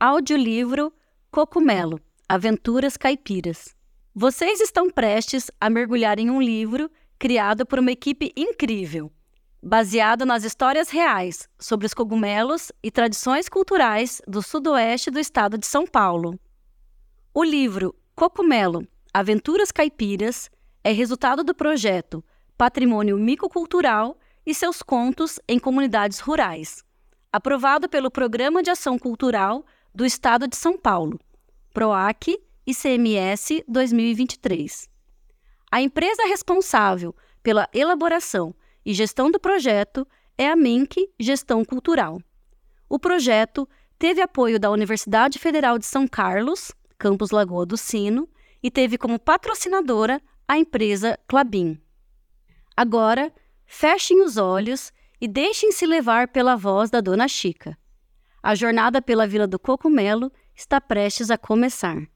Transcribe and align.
Audiolivro 0.00 0.92
Cocumelo 1.30 2.00
Aventuras 2.28 2.96
Caipiras. 2.96 3.74
Vocês 4.14 4.60
estão 4.60 4.88
prestes 4.88 5.50
a 5.60 5.68
mergulhar 5.68 6.18
em 6.18 6.30
um 6.30 6.40
livro 6.40 6.90
criado 7.18 7.66
por 7.66 7.78
uma 7.78 7.92
equipe 7.92 8.32
incrível, 8.36 9.12
baseado 9.62 10.24
nas 10.24 10.44
histórias 10.44 10.88
reais 10.88 11.48
sobre 11.58 11.86
os 11.86 11.92
cogumelos 11.92 12.72
e 12.82 12.90
tradições 12.90 13.48
culturais 13.48 14.22
do 14.26 14.40
sudoeste 14.40 15.10
do 15.10 15.18
estado 15.18 15.58
de 15.58 15.66
São 15.66 15.86
Paulo. 15.86 16.38
O 17.38 17.44
livro 17.44 17.94
Cocumelo 18.14 18.88
Aventuras 19.12 19.70
Caipiras 19.70 20.50
é 20.82 20.90
resultado 20.90 21.44
do 21.44 21.54
projeto 21.54 22.24
Patrimônio 22.56 23.18
Micocultural 23.18 24.18
e 24.46 24.54
seus 24.54 24.80
contos 24.80 25.38
em 25.46 25.58
comunidades 25.58 26.18
rurais, 26.18 26.82
aprovado 27.30 27.90
pelo 27.90 28.10
Programa 28.10 28.62
de 28.62 28.70
Ação 28.70 28.98
Cultural 28.98 29.66
do 29.94 30.06
Estado 30.06 30.48
de 30.48 30.56
São 30.56 30.78
Paulo, 30.78 31.20
PROAC 31.74 32.42
ICMS 32.66 33.62
2023. 33.68 34.88
A 35.70 35.82
empresa 35.82 36.26
responsável 36.26 37.14
pela 37.42 37.68
elaboração 37.74 38.54
e 38.82 38.94
gestão 38.94 39.30
do 39.30 39.38
projeto 39.38 40.08
é 40.38 40.48
a 40.48 40.56
MINC 40.56 41.06
Gestão 41.20 41.66
Cultural. 41.66 42.18
O 42.88 42.98
projeto 42.98 43.68
teve 43.98 44.22
apoio 44.22 44.58
da 44.58 44.70
Universidade 44.70 45.38
Federal 45.38 45.78
de 45.78 45.84
São 45.84 46.08
Carlos, 46.08 46.72
campus 46.98 47.30
Lagoa 47.30 47.66
do 47.66 47.76
Sino, 47.76 48.28
e 48.62 48.70
teve 48.70 48.98
como 48.98 49.18
patrocinadora 49.18 50.20
a 50.48 50.58
empresa 50.58 51.18
Clabin. 51.26 51.80
Agora, 52.76 53.32
fechem 53.64 54.22
os 54.22 54.36
olhos 54.36 54.92
e 55.20 55.26
deixem-se 55.26 55.86
levar 55.86 56.28
pela 56.28 56.56
voz 56.56 56.90
da 56.90 57.00
Dona 57.00 57.28
Chica. 57.28 57.76
A 58.42 58.54
jornada 58.54 59.00
pela 59.02 59.26
Vila 59.26 59.46
do 59.46 59.58
Cocumelo 59.58 60.30
está 60.54 60.80
prestes 60.80 61.30
a 61.30 61.38
começar. 61.38 62.06